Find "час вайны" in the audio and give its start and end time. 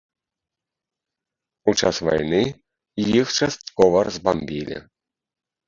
1.83-2.41